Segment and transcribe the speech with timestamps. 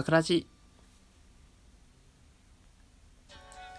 [0.00, 0.46] パクラジ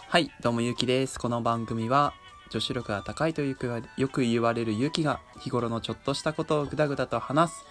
[0.08, 1.20] はいどうもゆうきです。
[1.20, 2.14] この番組は
[2.52, 7.66] 女子力が高いとよくよく言われるゆうきが日頃のちょっとしたことをぐだぐだと話す、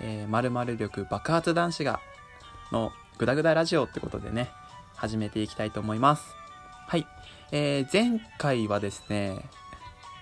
[0.00, 2.00] えー、〇〇力爆発男子が
[2.72, 4.50] のぐだぐだラジオってことでね
[4.96, 6.34] 始めていきたいと思います。
[6.88, 7.06] はい、
[7.52, 9.38] えー、前回はですね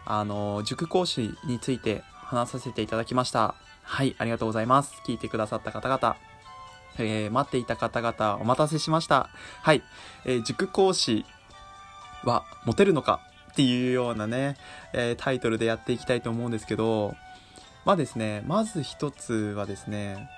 [0.05, 3.55] あの塾講師について話させていただきました。
[3.83, 4.93] はいありがとうございます。
[5.07, 6.32] 聞いてくださった方々。
[6.99, 9.29] えー、待っていた方々お待たせしました。
[9.63, 9.83] はい、
[10.25, 11.25] えー、塾講師
[12.25, 13.21] はモテるのか
[13.53, 14.57] っていうようなね、
[14.93, 17.15] えー、タイトルでやっていきたいと思うんですけど
[17.85, 20.29] まあですねまず一つはですね、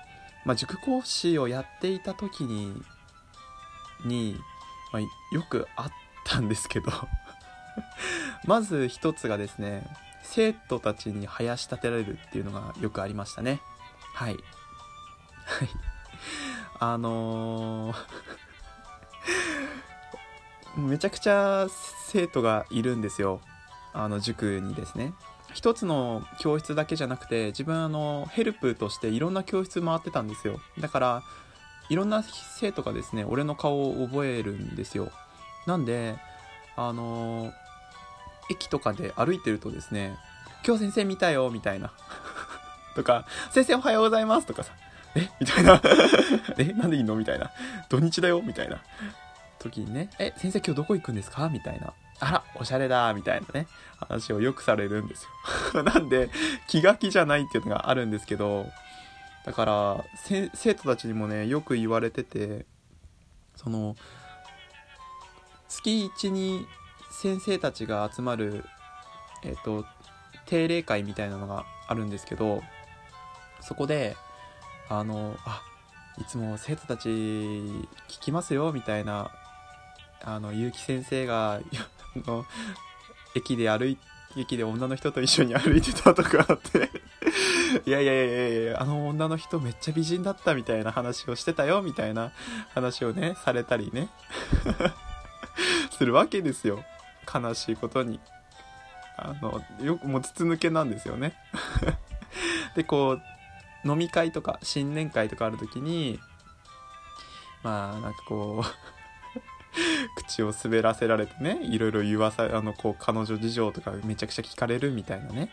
[0.45, 2.73] まあ、塾講師をやっていた時に
[4.05, 4.35] に、
[4.91, 5.91] まあ、よくあっ
[6.25, 6.91] たんですけど
[8.45, 9.87] まず一つがですね
[10.23, 13.61] 生徒たちに生やし立てられるっていうのがよくありましたね。
[14.13, 14.33] はい。
[15.45, 15.69] はい。
[16.79, 17.95] あのー
[20.77, 21.67] めちゃくちゃ
[22.07, 23.39] 生徒がいるんですよ。
[23.93, 25.13] あの塾にですね。
[25.53, 30.59] 一つの教室だけじゃなくて自分あのヘルプとしていろんな教室回ってたんですよ。
[30.79, 31.23] だから
[31.89, 35.11] いろんな生徒がですね俺の顔を覚えるんですよ。
[35.65, 36.17] なんで
[36.75, 37.53] あの
[38.49, 40.17] 駅とかで歩いてるとですね
[40.65, 41.93] 今日先生見たよみたいな。
[42.95, 44.73] とか先生おはようございますとかさ。
[45.15, 45.29] え？
[45.39, 45.81] みたいな。
[46.57, 46.65] え？
[46.73, 47.15] なんでいいの？
[47.15, 47.51] みたいな。
[47.89, 48.41] 土日だよ？
[48.41, 48.81] みたいな。
[49.59, 51.49] 時にね、え、先生今日どこ行くんですか？
[51.49, 51.93] みたいな。
[52.19, 55.27] あら、おしゃれだみたいなね、話をよくされるんです
[55.73, 55.83] よ。
[55.83, 56.29] なんで、
[56.67, 58.67] 気が気じゃないっていうのがあるんですけど、
[59.45, 60.05] だから、
[60.53, 62.65] 生徒たちにもね、よく言われてて、
[63.55, 63.95] その、
[65.67, 66.65] 月1に
[67.11, 68.65] 先生たちが集まる、
[69.43, 69.85] えっ、ー、と、
[70.45, 72.63] 定例会みたいなのがあるんですけど、
[73.61, 74.15] そこで、
[74.89, 75.61] あの、あ、
[76.19, 79.31] いつも生徒たち聞きますよみたいな
[80.23, 81.59] あの結城先生が
[82.25, 82.45] の
[83.35, 83.97] 駅で歩い
[84.37, 86.89] 駅で女の人と一緒に歩いてたとかあって。
[87.85, 92.31] いやいやいやいやあの女の人めっちゃ美人だったみたいな話をしてたよみたいな
[92.73, 94.09] 話をねされたりね。
[95.91, 96.83] するわけですよ。
[97.33, 98.19] 悲しいことに。
[99.17, 101.33] あのよくもう筒抜けなんですよね。
[102.75, 103.21] でこう
[103.85, 106.19] 飲み会とか新年会とかある時に
[107.63, 108.65] まあなんかこう
[110.27, 115.49] 口を滑らせられてねいろいろ言わさあのこう彼女事情とかめちゃくちゃ聞かれるみたいなね。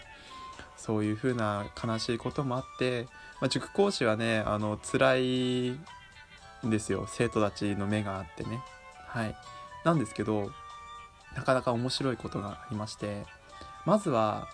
[0.77, 3.07] そういう風な悲しいこともあって、
[3.41, 5.85] まあ、塾講師はねあの辛いん
[6.65, 7.07] ですよ。
[7.07, 8.61] 生徒たちの目があってね。
[9.07, 9.37] はい。
[9.85, 10.51] なんですけど
[11.37, 13.25] なかなか面白いことがありまして
[13.85, 14.49] まずは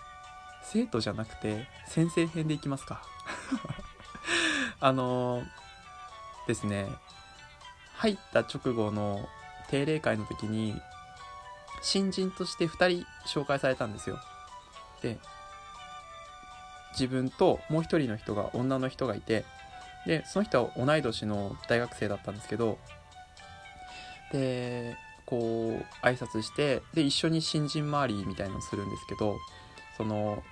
[0.63, 3.01] 生徒じゃなくて先生編でいきますか。
[4.79, 5.43] あの
[6.47, 6.87] ですね
[7.95, 9.27] 入った直後の
[9.69, 10.81] 定例会の時に
[11.81, 14.19] 新人として2人紹介されたんですよ。
[15.01, 15.17] で
[16.91, 19.45] 自分ともう一人の人が女の人がいて
[20.05, 22.77] でその人は同い年の大学生だったんですけど
[24.31, 29.37] でこう挨拶してで一緒に新人周りみたいなのをするんですけど
[29.97, 30.43] その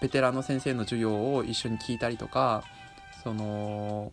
[0.00, 2.64] ベテランの先生の授業を一緒に聞いたりとか
[3.22, 4.12] その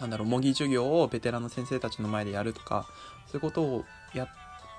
[0.00, 2.86] なんだろう模擬授業をベテランの先生たちの前でやるとか
[3.26, 3.84] そういうことを
[4.14, 4.28] や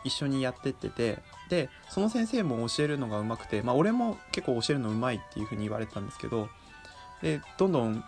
[0.03, 6.47] 一緒にやってっててでその先生も教えるのがうまくて、まあ、俺も結構教えるのうまいっていう風に言われてたんですけど
[7.21, 8.03] でどんどん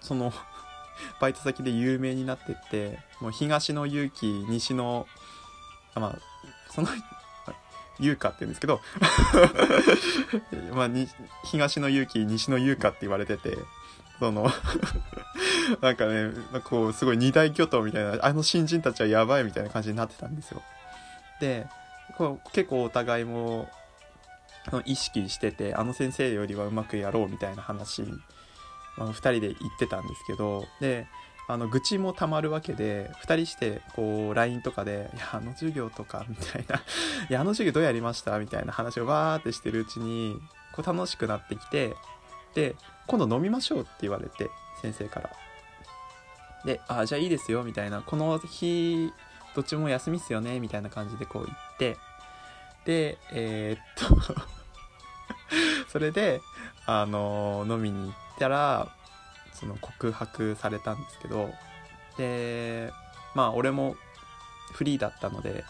[0.00, 0.32] その
[1.20, 5.06] バイト先で有名になってってもう東の勇気西の
[5.94, 6.18] まあ
[6.70, 6.88] その
[7.98, 8.80] 優香って言うんですけど
[10.74, 10.90] まあ
[11.44, 13.56] 東の勇気西の優香って言われてて
[14.18, 14.50] その
[15.80, 16.30] なんかね、
[16.64, 20.62] こう、すごい二大巨頭みたいな、あの新人たちはやばいみたいな感じになってたんですよ。
[21.40, 21.66] で、
[22.16, 23.68] こう結構お互いも、
[24.84, 28.04] 意識してて、あの先生よりはうまくやろうみたいな話、
[28.96, 31.08] あ2人で言ってたんですけど、で、
[31.52, 36.76] あの愚痴もたまるわけで2人してこう LINE とかで「いやあの授業とか」みたいな
[37.28, 40.40] 「いやあの授業どうやりました?」みたいな話をわーってしてるうちに
[40.72, 41.94] こう楽しくなってきて
[42.54, 42.76] で
[43.06, 44.50] 今度飲みましょうって言われて
[44.80, 45.30] 先生から。
[46.64, 49.12] であじゃあいいですよみたいなこの日
[49.56, 51.96] どっちも休みっすよねみたいな感じでこう言って。
[52.84, 54.34] でえー、っと。
[55.90, 56.40] それで
[56.86, 58.94] あの飲みに行ったら
[59.54, 61.50] その告白されたんですけど
[62.18, 62.92] で
[63.34, 63.96] まあ俺も
[64.72, 65.64] フリーだったので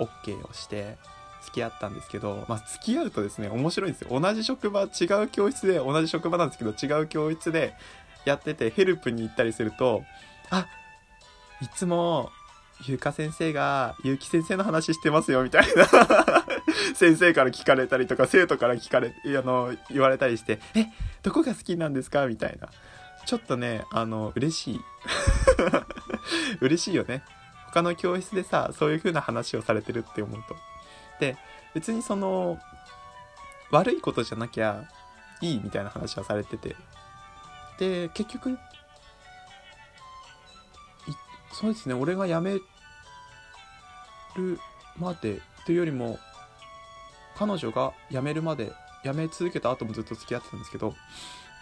[0.00, 0.96] OK をして
[1.42, 4.20] 付き合ったんですけど、まあ、付き合うとですね面白いんですよ。
[4.20, 7.74] 同じ職場違う教室で同じ職場なんですけど違う教室で
[8.24, 10.02] やっててヘルプに行ったりすると
[10.50, 10.66] あ
[11.62, 12.30] いつも
[12.86, 15.86] ゆうか先生がゆうき先生の話してますよみたいな。
[16.94, 20.86] 先生から聞かれたりとか生徒から聞かれあの言われたりしてえ
[21.22, 22.26] どこが好きなんですか？
[22.26, 22.68] みたいな。
[23.26, 24.80] ちょっとねあの嬉しい。
[26.60, 27.24] 嬉しいよね。
[27.66, 30.56] 他の教室でさそういう風な話をされてるって思うと。
[31.20, 31.36] で
[31.74, 32.58] 別にその
[33.70, 34.84] 悪いことじゃなきゃ
[35.40, 36.76] いいみたいな話はされてて。
[37.78, 38.58] で結局
[41.52, 42.54] そうですね俺が辞め
[44.36, 44.60] る
[44.98, 46.18] までというよりも
[47.36, 48.72] 彼女が辞めるまで
[49.04, 50.94] 辞め続けた後もずっと付き合ってたんですけど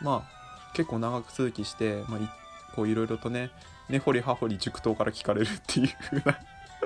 [0.02, 0.43] まあ
[0.74, 2.28] 結構長く続きして、まあ、い
[2.74, 3.50] こういろいろとね
[3.88, 6.38] 根掘り葉掘り塾頭から聞かれるっていう風な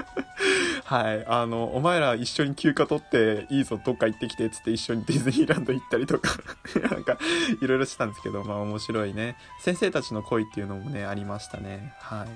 [0.84, 1.26] はい。
[1.26, 6.30] あの、お前ら一緒に休暇取っていいぞ、どっか行ってきて、っつって一緒にディズニーランド行ったりとか
[6.90, 7.18] なんか、
[7.60, 9.36] いろいろしてたんですけど、まあ面白いね。
[9.60, 11.94] 先生たちの恋っていうのもね、ありましたね。
[12.00, 12.28] はい。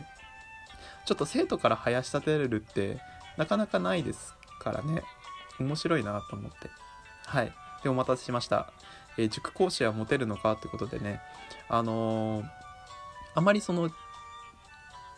[1.07, 3.01] ちょっと生徒から生やし立てれるって、
[3.37, 5.03] なかなかないですからね。
[5.59, 6.71] 面白いなと思って。
[7.27, 7.53] はい。
[7.83, 8.73] で、お待たせしました。
[9.19, 11.21] えー、塾講師はモテるのかってことでね、
[11.69, 12.45] あのー、
[13.35, 13.91] あまりその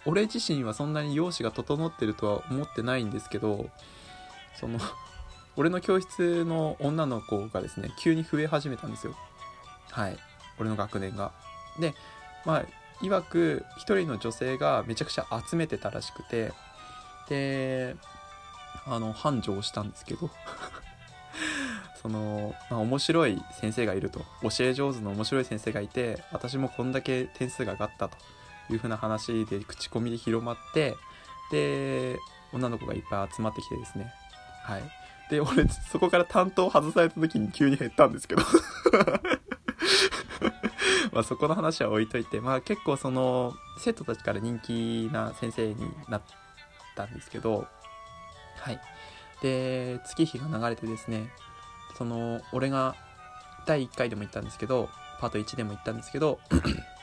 [0.07, 3.71] 俺自身はそんなに容姿が整ってるとは思ってないんですけど
[4.59, 4.79] その
[5.57, 9.15] 俺の教室の女の子がですね急に増え始めたんですよ。
[9.91, 10.19] はい。
[10.59, 11.33] 俺の学年が。
[11.79, 11.95] で
[12.45, 12.65] まあ
[13.01, 16.53] 曰く一人の女性がめちゃくちゃ集めてたらしくて
[17.29, 17.97] で
[18.87, 20.29] あの繁盛したんですけど。
[22.05, 24.21] その、まあ、面白い先生がいると。
[24.43, 28.17] 教え上手の面白い先生がいて私もこんだけ点数が上がったと。
[28.71, 30.95] いう風な話で口コミで広まって
[31.51, 32.19] で
[32.53, 34.13] 女の子がいっぱい集まってきてですね。
[34.63, 34.83] はい。
[35.31, 38.43] で俺そこから担当外された時に急に減ったんですけど。
[41.13, 45.77] まあそこの話は置いといてまあ結構その生徒たちから人気な先生に
[46.09, 46.23] なっ
[46.97, 47.67] たんですけど。
[48.57, 48.81] はい。
[49.43, 51.29] で月日が流れてですね
[51.97, 52.95] その俺が
[53.67, 54.89] 第1回でも言ったんですけど
[55.21, 56.39] パート1でも言ったんですけど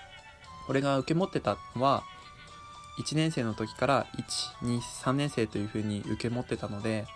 [0.70, 2.04] 俺が受け持ってたのは
[3.00, 4.08] 1年生の時から
[4.62, 7.08] 123年生というふうに受け持ってたので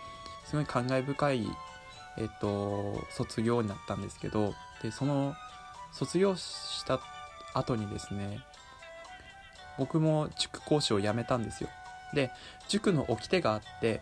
[0.45, 1.47] すごい感慨深い、
[2.17, 5.35] えっと、卒業になったんですけどでその
[5.91, 6.99] 卒業した
[7.53, 8.39] 後にですね
[9.77, 11.69] 僕も塾講師を辞めたんですよ。
[12.13, 12.31] で
[12.69, 14.01] 塾の掟があって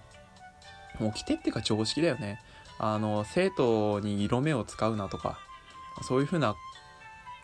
[0.99, 2.39] 掟っていうか常識だよね。
[2.85, 5.39] あの生徒に色目を使うなとか
[6.01, 6.53] そういうふうな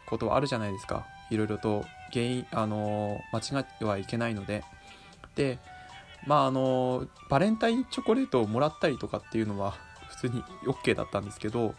[0.05, 4.63] ことはあるじゃないですかいろいろと原因、あの間違ってはいけないので。
[5.35, 5.59] で、
[6.25, 9.75] まああのバレンタインチョコレートをもらったりとかっていうのは
[10.09, 11.75] 普通に OK だったんですけど、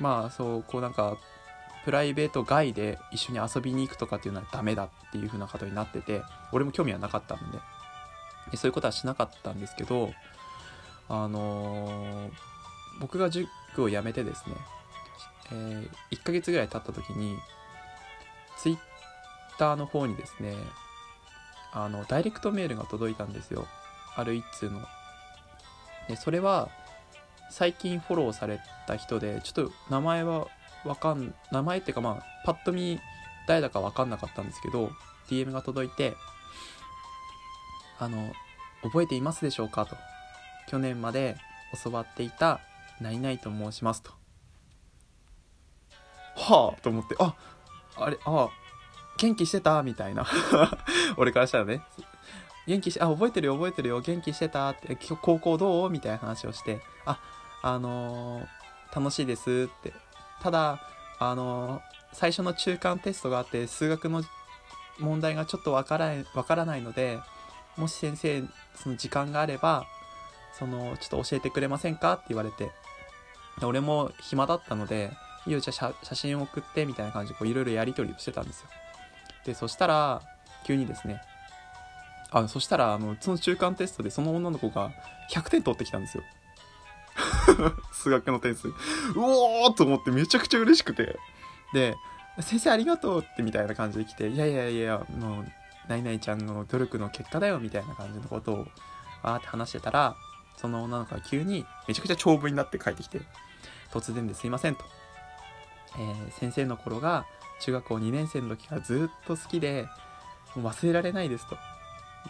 [0.00, 1.16] まあそう、こうなんか、
[1.84, 7.58] プライベート外で一緒に遊びに行くとかっていうのはダメだっていう風なことになってて、俺も興味はなかったんで、
[8.50, 10.10] でそういうことはしなかったんですけど、
[11.08, 12.55] あのー、
[13.00, 13.48] 僕が塾
[13.82, 14.56] を辞めてですね、
[15.52, 17.36] えー、1ヶ月ぐらい経った時に、
[18.58, 18.78] ツイッ
[19.58, 20.54] ターの方にですね、
[21.72, 23.66] あの、ダイレクトメールが届いたんですよ。
[24.16, 24.80] ある一通の。
[26.08, 26.68] で、それは、
[27.50, 30.48] 最近フォローされた人で、ちょっと名前は
[30.84, 32.98] わかん、名前っていうかまあ、パッと見
[33.46, 34.90] 誰だかわかんなかったんですけど、
[35.28, 36.16] DM が届いて、
[37.98, 38.32] あの、
[38.82, 39.96] 覚えていますでしょうかと。
[40.68, 41.36] 去年まで
[41.84, 42.60] 教わっていた
[43.00, 44.10] 何々と申しますと。
[46.36, 47.34] はあと思って、あ、
[47.96, 48.48] あれ、あ、
[49.18, 50.26] 元気してたみたいな
[51.16, 51.82] 俺からしたらね。
[52.66, 57.18] 元気し、あ、覚えてるよ、覚えてるよ、元気してたって、高校どうみたいな話をして、あ、
[57.62, 59.92] あのー、楽しいですって。
[60.42, 60.80] ただ、
[61.18, 64.22] あのー、最初の中間テストがあって、数学の
[64.98, 67.20] 問題がちょっとわからない、わからないので、
[67.76, 68.42] もし先生、
[68.74, 69.86] その時間があれば、
[70.58, 72.70] その、ちょっと教えてくれませんかって言われて、
[73.62, 75.12] 俺も暇だったので、
[75.46, 78.68] いいよ、じゃあ写真送って、みたいな感じで、いろいろやり取りをしてたんですよ。
[79.44, 80.22] で、そしたら、
[80.64, 81.22] 急にですね、
[82.30, 84.92] あ、そしたら、あの、その中間テストでその女の子が
[85.30, 86.24] 100点取ってきたんですよ。
[87.92, 88.68] 数学の点数。
[88.68, 88.72] う
[89.16, 91.18] おーと思ってめちゃくちゃ嬉しくて。
[91.72, 91.96] で、
[92.40, 95.52] 先生ありがとうってみたいな感じで来て、いやいやいや、もう、
[95.88, 98.58] 何々ちゃんの努力の結果だよみたいな感じのことを、
[99.22, 100.16] わーって話してたら、
[100.56, 103.20] その女の子が急にめちゃくちゃ長文になって帰ってきて、
[103.92, 104.84] 突然ですいませんと。
[105.98, 107.26] えー、先生の頃が
[107.60, 109.88] 中学校2年生の時からずっと好きで
[110.54, 111.56] もう忘れられないですと。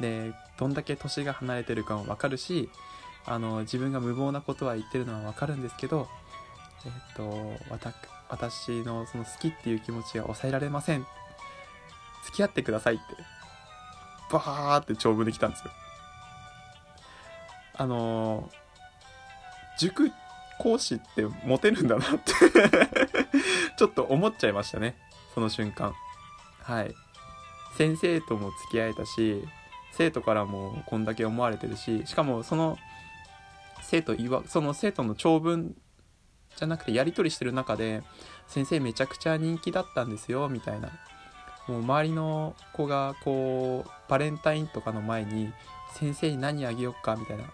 [0.01, 2.69] でどんだけ年が離れてるかも分かるし
[3.25, 6.07] あの自分が無謀なことは言ってるのは分かるんですけど
[6.85, 7.55] えっ、と
[8.29, 11.07] 私のその好きっていう気持ちが抑えられません。
[12.25, 13.05] 付き合ってくださいって
[14.33, 15.71] バーって長文で来たんですよ。
[17.79, 20.11] あのー、塾
[20.59, 22.33] 講師ってモテるんだなって
[23.77, 24.97] ちょっと思っちゃいましたね。
[25.35, 25.95] その瞬間。
[26.63, 26.95] はい。
[27.77, 29.47] 先生とも付き合えたし
[29.93, 32.79] 生徒からもこんだけ思われてるししかもその
[33.83, 35.77] 生徒いわその生徒の長文
[36.57, 38.03] じゃなくてやり取りしてる中で
[38.49, 40.91] 先生めちゃくちゃ人気だったんですよみたいな。
[41.69, 45.53] もう周りの子がこうバレンタインとかの前に
[45.95, 47.45] 先生に何あげよっかみたいな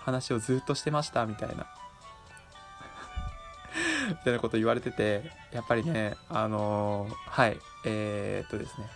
[0.00, 1.66] 話をずっとしてましたみたいな。
[4.08, 5.22] みたいなこと言われてて
[5.52, 8.86] やっぱりねあのー、はいえー、っとですね